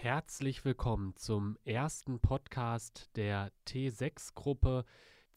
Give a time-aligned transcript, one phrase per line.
[0.00, 4.84] Herzlich willkommen zum ersten Podcast der T6-Gruppe.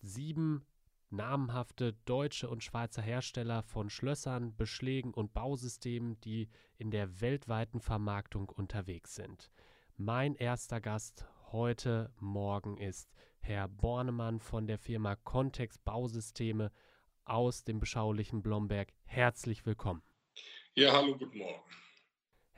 [0.02, 0.68] Sieben
[1.10, 6.47] namhafte deutsche und Schweizer Hersteller von Schlössern, Beschlägen und Bausystemen, die
[6.78, 9.50] in der weltweiten Vermarktung unterwegs sind.
[9.97, 13.09] Mein erster Gast heute Morgen ist
[13.39, 16.71] Herr Bornemann von der Firma Kontext Bausysteme
[17.25, 18.93] aus dem beschaulichen Blomberg.
[19.05, 20.03] Herzlich willkommen.
[20.75, 21.63] Ja, hallo, guten Morgen.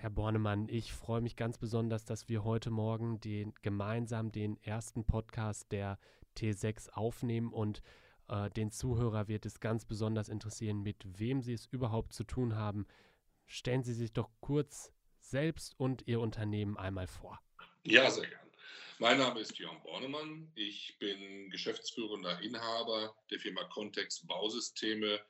[0.03, 5.05] Herr Bornemann, ich freue mich ganz besonders, dass wir heute Morgen den, gemeinsam den ersten
[5.05, 5.97] Podcast der
[6.35, 7.81] T6 aufnehmen und
[8.27, 12.57] äh, den Zuhörer wird es ganz besonders interessieren, mit wem Sie es überhaupt zu tun
[12.57, 12.85] haben.
[13.45, 17.39] Stellen Sie sich doch kurz selbst und Ihr Unternehmen einmal vor.
[17.85, 18.51] Ja, sehr gern.
[18.99, 20.51] Mein Name ist Jörn Bornemann.
[20.55, 25.21] Ich bin geschäftsführender Inhaber der Firma Kontext Bausysteme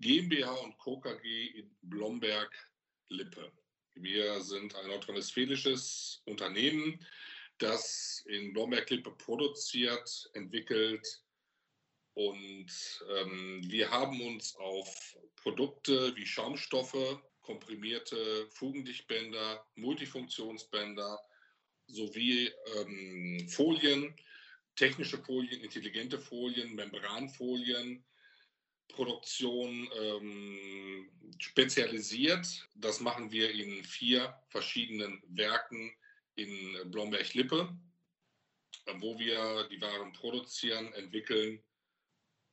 [0.00, 0.98] GmbH und Co.
[0.98, 3.52] KG in Blomberg-Lippe.
[3.96, 7.04] Wir sind ein nordrhein-westfälisches Unternehmen,
[7.58, 11.22] das in Blomberg-Lippe produziert, entwickelt
[12.16, 12.66] und
[13.10, 21.20] ähm, wir haben uns auf Produkte wie Schaumstoffe, komprimierte Fugendichtbänder, Multifunktionsbänder
[21.86, 24.16] sowie ähm, Folien,
[24.76, 28.02] technische Folien, intelligente Folien, Membranfolien,
[28.88, 32.68] Produktion ähm, spezialisiert.
[32.74, 35.92] Das machen wir in vier verschiedenen Werken
[36.36, 37.76] in Blomberg-Lippe,
[38.98, 41.62] wo wir die Waren produzieren, entwickeln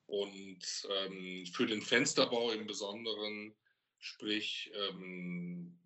[0.08, 3.54] und ähm, für den Fensterbau im Besonderen,
[4.00, 5.78] sprich ähm,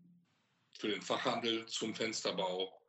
[0.71, 2.81] für den Fachhandel zum Fensterbau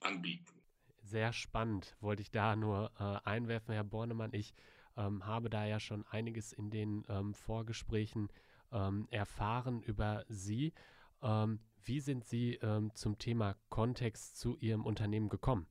[0.00, 0.62] anbieten.
[1.02, 4.32] Sehr spannend, wollte ich da nur äh, einwerfen, Herr Bornemann.
[4.32, 4.54] Ich
[4.96, 8.28] ähm, habe da ja schon einiges in den ähm, Vorgesprächen
[8.72, 10.72] ähm, erfahren über Sie.
[11.22, 15.66] Ähm, wie sind Sie ähm, zum Thema Kontext zu Ihrem Unternehmen gekommen?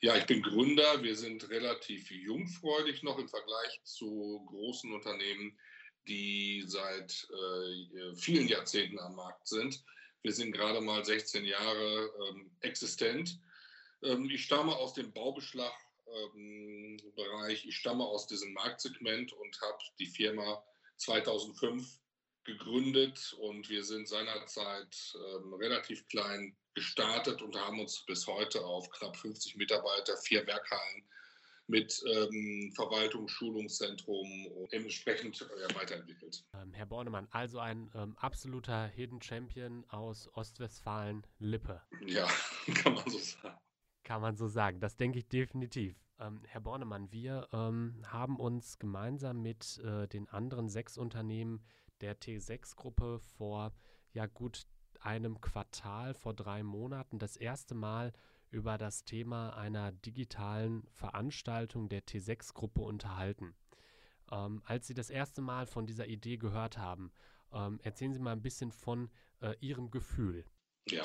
[0.00, 1.02] Ja, ich bin Gründer.
[1.02, 5.58] Wir sind relativ jungfreudig noch im Vergleich zu großen Unternehmen,
[6.06, 9.84] die seit äh, vielen Jahrzehnten am Markt sind.
[10.22, 13.40] Wir sind gerade mal 16 Jahre ähm, existent.
[14.02, 15.72] Ähm, ich stamme aus dem Baubeschlag
[16.14, 17.64] ähm, Bereich.
[17.66, 20.64] Ich stamme aus diesem Marktsegment und habe die Firma
[20.96, 22.00] 2005
[22.44, 28.88] gegründet und wir sind seinerzeit ähm, relativ klein gestartet und haben uns bis heute auf
[28.90, 31.08] knapp 50 Mitarbeiter, vier Werkhallen
[31.66, 36.42] mit ähm, Verwaltung, Schulungszentrum und entsprechend äh, weiterentwickelt.
[36.54, 41.82] Ähm, Herr Bornemann, also ein ähm, absoluter Hidden Champion aus Ostwestfalen-Lippe.
[42.06, 42.26] Ja,
[42.82, 43.58] kann man so sagen.
[44.08, 45.94] Kann man so sagen, das denke ich definitiv.
[46.18, 51.62] Ähm, Herr Bornemann, wir ähm, haben uns gemeinsam mit äh, den anderen sechs Unternehmen
[52.00, 53.74] der T6-Gruppe vor
[54.14, 54.66] ja gut
[55.00, 58.14] einem Quartal, vor drei Monaten, das erste Mal
[58.50, 63.54] über das Thema einer digitalen Veranstaltung der T6-Gruppe unterhalten.
[64.32, 67.12] Ähm, als Sie das erste Mal von dieser Idee gehört haben,
[67.52, 69.10] ähm, erzählen Sie mal ein bisschen von
[69.42, 70.46] äh, Ihrem Gefühl.
[70.90, 71.04] Ja,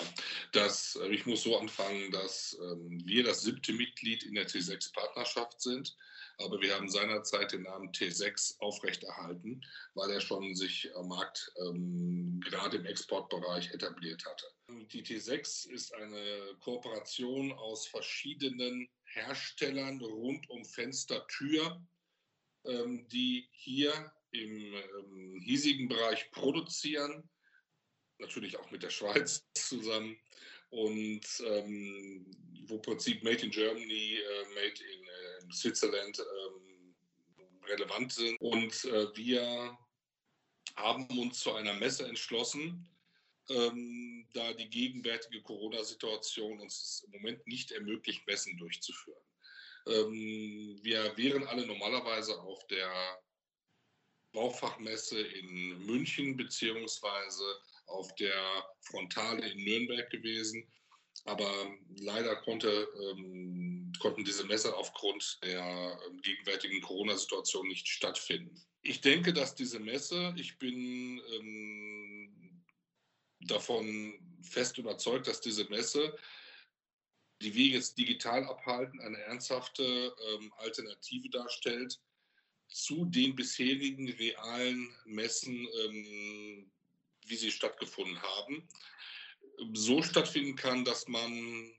[0.53, 5.61] das, äh, ich muss so anfangen, dass ähm, wir das siebte Mitglied in der T6-Partnerschaft
[5.61, 5.95] sind,
[6.37, 9.61] aber wir haben seinerzeit den Namen T6 aufrechterhalten,
[9.93, 14.45] weil er schon sich am Markt ähm, gerade im Exportbereich etabliert hatte.
[14.69, 21.81] Die T6 ist eine Kooperation aus verschiedenen Herstellern rund um Fenstertür,
[22.65, 27.29] ähm, die hier im ähm, hiesigen Bereich produzieren
[28.23, 30.17] natürlich auch mit der Schweiz zusammen
[30.69, 32.25] und ähm,
[32.67, 36.95] wo im Prinzip Made in Germany, äh, Made in, äh, in Switzerland ähm,
[37.67, 38.39] relevant sind.
[38.39, 39.77] Und äh, wir
[40.75, 42.89] haben uns zu einer Messe entschlossen,
[43.49, 49.23] ähm, da die gegenwärtige Corona-Situation uns im Moment nicht ermöglicht, Messen durchzuführen.
[49.87, 53.21] Ähm, wir wären alle normalerweise auf der
[54.31, 57.43] Baufachmesse in München beziehungsweise
[57.85, 60.67] auf der Frontale in Nürnberg gewesen.
[61.25, 61.49] Aber
[61.99, 68.61] leider konnte, ähm, konnten diese Messe aufgrund der ähm, gegenwärtigen Corona-Situation nicht stattfinden.
[68.81, 72.63] Ich denke, dass diese Messe, ich bin ähm,
[73.41, 76.17] davon fest überzeugt, dass diese Messe,
[77.41, 81.99] die wir jetzt digital abhalten, eine ernsthafte ähm, Alternative darstellt
[82.67, 86.71] zu den bisherigen realen Messen, ähm,
[87.29, 88.67] wie sie stattgefunden haben,
[89.73, 91.71] so stattfinden kann, dass man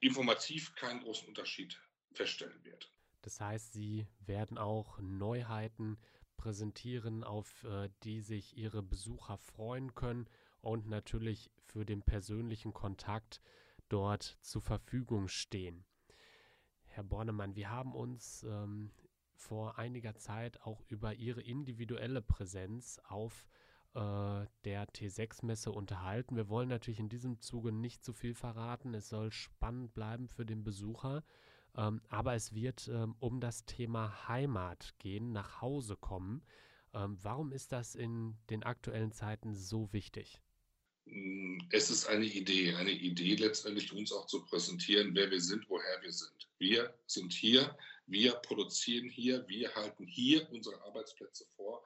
[0.00, 1.80] informativ keinen großen Unterschied
[2.12, 2.92] feststellen wird.
[3.22, 5.98] Das heißt, Sie werden auch Neuheiten
[6.36, 10.28] präsentieren, auf äh, die sich Ihre Besucher freuen können
[10.60, 13.40] und natürlich für den persönlichen Kontakt
[13.88, 15.84] dort zur Verfügung stehen.
[16.84, 18.92] Herr Bornemann, wir haben uns ähm,
[19.34, 23.46] vor einiger Zeit auch über Ihre individuelle Präsenz auf
[24.64, 26.36] der T6-Messe unterhalten.
[26.36, 28.94] Wir wollen natürlich in diesem Zuge nicht zu viel verraten.
[28.94, 31.24] Es soll spannend bleiben für den Besucher.
[31.76, 36.42] Ähm, aber es wird ähm, um das Thema Heimat gehen, nach Hause kommen.
[36.92, 40.40] Ähm, warum ist das in den aktuellen Zeiten so wichtig?
[41.04, 45.68] Mm, es ist eine Idee, eine Idee letztendlich uns auch zu präsentieren, wer wir sind,
[45.68, 46.48] woher wir sind.
[46.58, 51.84] Wir sind hier, wir produzieren hier, wir halten hier unsere Arbeitsplätze vor,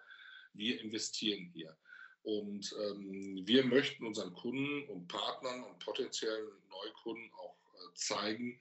[0.55, 1.77] wir investieren hier.
[2.23, 8.61] Und ähm, wir möchten unseren Kunden und Partnern und potenziellen Neukunden auch äh, zeigen,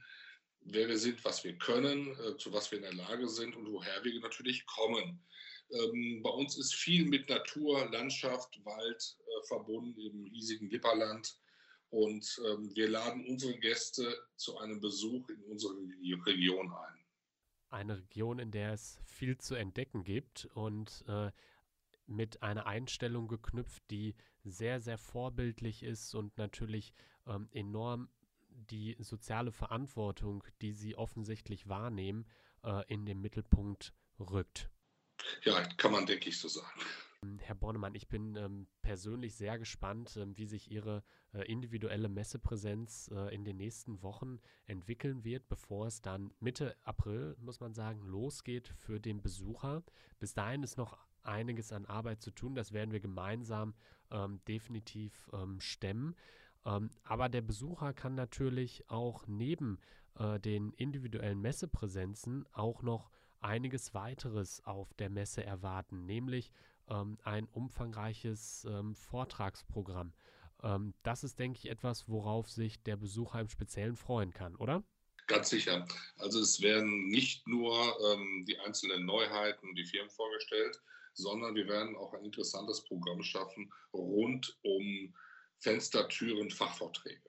[0.62, 3.72] wer wir sind, was wir können, äh, zu was wir in der Lage sind und
[3.72, 5.22] woher wir natürlich kommen.
[5.72, 11.38] Ähm, bei uns ist viel mit Natur, Landschaft, Wald äh, verbunden im hiesigen Lipperland.
[11.90, 15.74] Und ähm, wir laden unsere Gäste zu einem Besuch in unsere
[16.25, 17.06] Region ein.
[17.69, 21.31] Eine Region, in der es viel zu entdecken gibt und äh,
[22.07, 26.94] mit einer Einstellung geknüpft, die sehr, sehr vorbildlich ist und natürlich
[27.27, 28.09] ähm, enorm
[28.50, 32.25] die soziale Verantwortung, die sie offensichtlich wahrnehmen,
[32.63, 34.69] äh, in den Mittelpunkt rückt.
[35.44, 36.81] Ja, kann man, denke ich, so sagen.
[37.42, 43.12] Herr Bornemann, ich bin ähm, persönlich sehr gespannt, ähm, wie sich Ihre äh, individuelle Messepräsenz
[43.13, 48.01] äh, in den nächsten Wochen entwickeln wird, bevor es dann Mitte April, muss man sagen,
[48.07, 49.83] losgeht für den Besucher.
[50.18, 52.56] Bis dahin ist noch einiges an Arbeit zu tun.
[52.56, 53.73] Das werden wir gemeinsam
[54.12, 56.15] ähm, definitiv ähm, stemmen.
[56.65, 59.79] Ähm, aber der Besucher kann natürlich auch neben
[60.18, 66.51] äh, den individuellen Messepräsenzen auch noch einiges weiteres auf der Messe erwarten, nämlich
[66.89, 70.13] ähm, ein umfangreiches ähm, Vortragsprogramm.
[70.63, 74.83] Ähm, das ist, denke ich, etwas, worauf sich der Besucher im Speziellen freuen kann, oder?
[75.27, 75.88] Ganz sicher.
[76.18, 77.73] Also es werden nicht nur
[78.12, 80.81] ähm, die einzelnen Neuheiten die Firmen vorgestellt,
[81.13, 85.13] sondern wir werden auch ein interessantes Programm schaffen rund um
[85.58, 87.22] Fenster, Türen, Fachvorträge.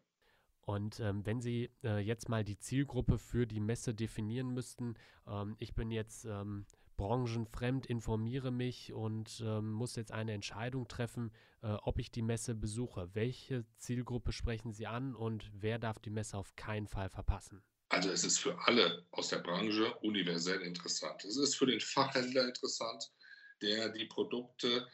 [0.64, 4.94] Und ähm, wenn Sie äh, jetzt mal die Zielgruppe für die Messe definieren müssten,
[5.26, 11.32] ähm, ich bin jetzt ähm, branchenfremd, informiere mich und ähm, muss jetzt eine Entscheidung treffen,
[11.62, 13.10] äh, ob ich die Messe besuche.
[13.12, 17.62] Welche Zielgruppe sprechen Sie an und wer darf die Messe auf keinen Fall verpassen?
[17.88, 21.24] Also es ist für alle aus der Branche universell interessant.
[21.24, 23.10] Es ist für den Fachhändler interessant,
[23.62, 24.88] der die Produkte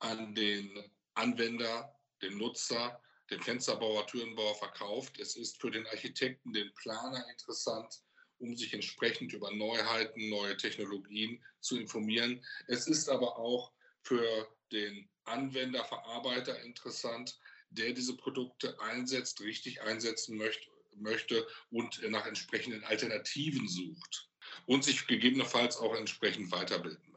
[0.00, 3.00] an den Anwender, den Nutzer,
[3.30, 5.18] den Fensterbauer, Türenbauer verkauft.
[5.18, 8.02] Es ist für den Architekten, den Planer interessant,
[8.38, 12.44] um sich entsprechend über Neuheiten, neue Technologien zu informieren.
[12.66, 13.72] Es ist aber auch
[14.02, 17.38] für den Anwender, Verarbeiter interessant,
[17.70, 24.28] der diese Produkte einsetzt, richtig einsetzen möchte, möchte und nach entsprechenden Alternativen sucht
[24.66, 27.11] und sich gegebenenfalls auch entsprechend weiterbilden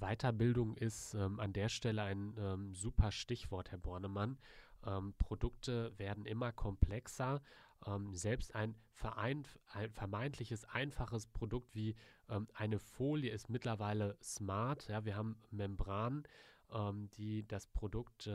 [0.00, 4.38] Weiterbildung ist ähm, an der Stelle ein ähm, super Stichwort, Herr Bornemann.
[4.86, 7.42] Ähm, Produkte werden immer komplexer.
[7.86, 8.74] Ähm, selbst ein,
[9.16, 9.44] ein,
[9.92, 11.94] vermeintliches einfaches Produkt wie
[12.28, 14.88] ähm, eine Folie ist mittlerweile smart.
[14.88, 16.24] Ja, wir haben Membranen,
[16.72, 18.28] ähm, die das Produkt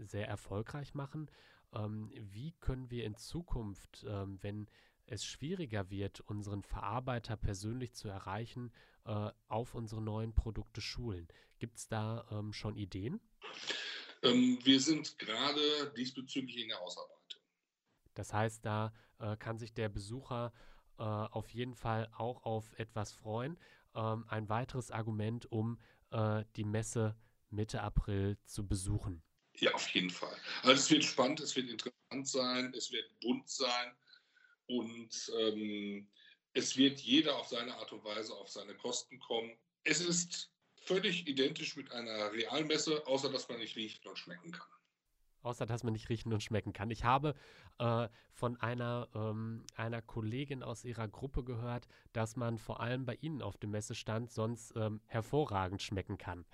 [0.00, 1.30] sehr erfolgreich machen.
[1.72, 4.66] wie können wir in Zukunft, wenn
[5.06, 8.72] es schwieriger wird, unseren Verarbeiter persönlich zu erreichen,
[9.04, 11.28] äh, auf unsere neuen Produkte schulen.
[11.58, 13.20] Gibt es da ähm, schon Ideen?
[14.22, 17.40] Ähm, wir sind gerade diesbezüglich in der Ausarbeitung.
[18.14, 20.52] Das heißt, da äh, kann sich der Besucher
[20.98, 23.58] äh, auf jeden Fall auch auf etwas freuen.
[23.94, 25.78] Ähm, ein weiteres Argument, um
[26.10, 27.16] äh, die Messe
[27.50, 29.22] Mitte April zu besuchen.
[29.58, 30.36] Ja, auf jeden Fall.
[30.62, 33.94] Also es wird spannend, es wird interessant sein, es wird bunt sein
[34.66, 36.08] und ähm,
[36.52, 39.56] es wird jeder auf seine Art und Weise auf seine Kosten kommen.
[39.84, 44.66] Es ist völlig identisch mit einer Realmesse, außer dass man nicht riechen und schmecken kann.
[45.42, 46.90] Außer dass man nicht riechen und schmecken kann.
[46.90, 47.34] Ich habe
[47.78, 53.14] äh, von einer, ähm, einer Kollegin aus ihrer Gruppe gehört, dass man vor allem bei
[53.20, 56.44] Ihnen auf dem Messestand sonst ähm, hervorragend schmecken kann.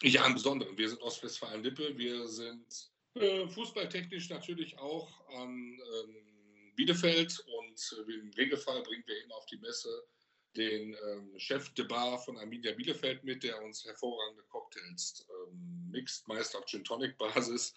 [0.00, 0.78] Ja, im Besonderen.
[0.78, 1.98] Wir sind Ostwestfalen-Lippe.
[1.98, 5.50] Wir sind äh, fußballtechnisch natürlich auch an.
[5.50, 6.31] Ähm,
[6.74, 10.04] Bielefeld und äh, im Regelfall bringen wir immer auf die Messe
[10.56, 16.28] den ähm, Chef de Bar von Arminia Bielefeld mit, der uns hervorragende Cocktails ähm, mixt,
[16.28, 17.74] meist auf Gin Tonic Basis.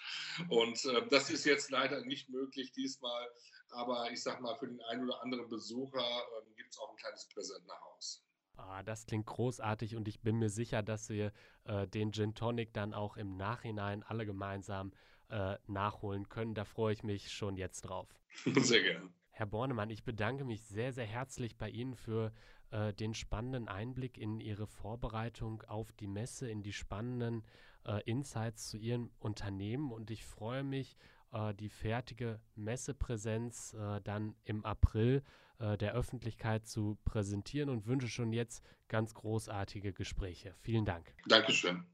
[0.49, 3.29] Und äh, das ist jetzt leider nicht möglich diesmal.
[3.69, 6.97] Aber ich sag mal, für den einen oder anderen Besucher ähm, gibt es auch ein
[6.97, 8.19] kleines Präsent nach Hause.
[8.57, 11.33] Ah, das klingt großartig und ich bin mir sicher, dass wir
[11.65, 14.93] äh, den Gin Tonic dann auch im Nachhinein alle gemeinsam
[15.29, 16.53] äh, nachholen können.
[16.53, 18.07] Da freue ich mich schon jetzt drauf.
[18.45, 19.09] Sehr gerne.
[19.31, 22.31] Herr Bornemann, ich bedanke mich sehr, sehr herzlich bei Ihnen für
[22.71, 27.43] äh, den spannenden Einblick in Ihre Vorbereitung auf die Messe, in die spannenden
[27.85, 30.95] äh, Insights zu Ihrem Unternehmen und ich freue mich,
[31.33, 35.21] äh, die fertige Messepräsenz äh, dann im April
[35.59, 40.55] äh, der Öffentlichkeit zu präsentieren und wünsche schon jetzt ganz großartige Gespräche.
[40.59, 41.13] Vielen Dank.
[41.27, 41.85] Dankeschön.